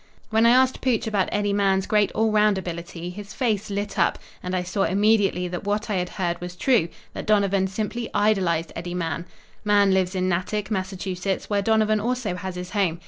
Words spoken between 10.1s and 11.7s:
in Natick, Massachusetts, where